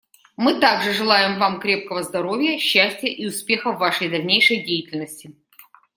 Мы 0.35 0.59
также 0.59 0.93
желаем 0.93 1.37
Вам 1.37 1.59
крепкого 1.59 2.01
здоровья, 2.01 2.57
счастья 2.57 3.07
и 3.07 3.27
успехов 3.27 3.75
в 3.75 3.79
Вашей 3.81 4.09
дальнейшей 4.09 4.63
деятельности. 4.63 5.35